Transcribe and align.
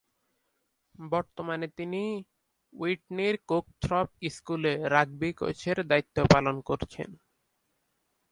বর্তমানে 1.05 1.67
তিনি 1.77 2.01
উইটনির 2.73 3.35
কোকথ্রপ 3.47 4.07
স্কুলে 4.29 4.73
রাগবি 4.93 5.29
কোচের 5.39 5.77
দায়িত্ব 5.87 6.17
পালন 6.33 6.55
করছেন। 6.69 7.09